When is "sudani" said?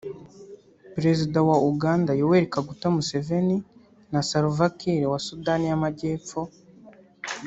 5.27-5.65